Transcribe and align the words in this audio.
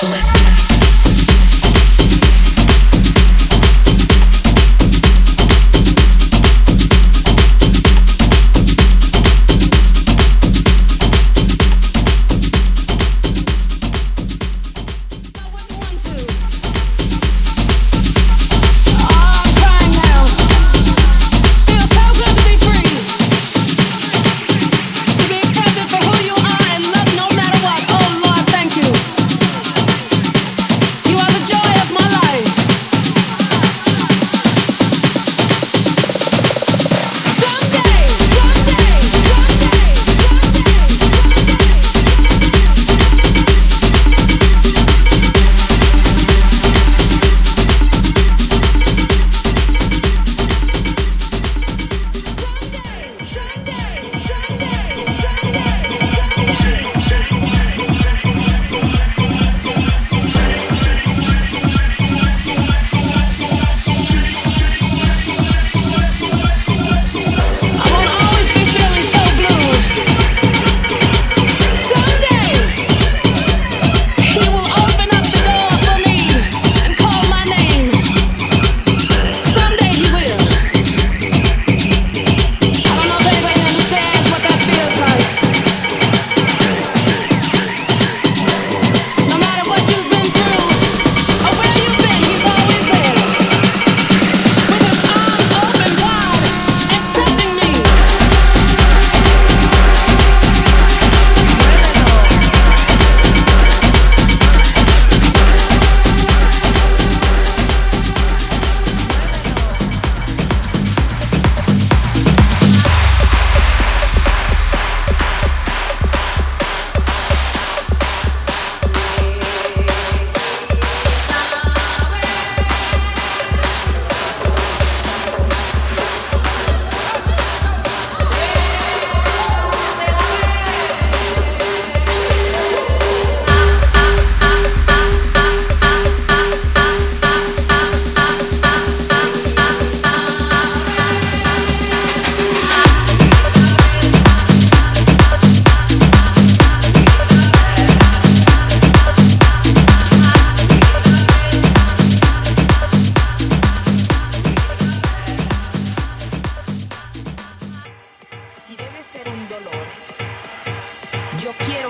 Let's 0.00 0.37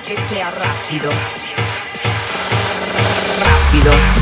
que 0.08 0.16
sea 0.16 0.50
rápido. 0.50 1.10
Rápido. 3.44 4.17